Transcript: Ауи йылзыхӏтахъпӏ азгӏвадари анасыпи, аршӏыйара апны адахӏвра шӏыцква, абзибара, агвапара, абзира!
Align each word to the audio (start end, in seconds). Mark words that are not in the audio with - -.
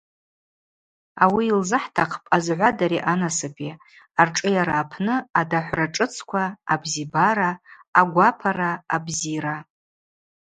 Ауи 1.23 1.43
йылзыхӏтахъпӏ 1.49 2.29
азгӏвадари 2.35 2.99
анасыпи, 3.11 3.69
аршӏыйара 4.21 4.73
апны 4.81 5.15
адахӏвра 5.39 5.85
шӏыцква, 5.95 6.43
абзибара, 6.73 7.49
агвапара, 7.99 8.71
абзира! 8.95 9.57